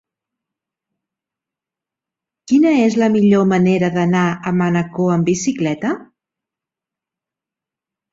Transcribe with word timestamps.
Quina 2.51 2.71
és 2.85 2.97
la 3.01 3.09
millor 3.15 3.45
manera 3.51 3.89
d'anar 3.97 4.23
a 4.31 4.55
Manacor 4.63 5.11
amb 5.17 5.29
bicicleta? 5.31 5.93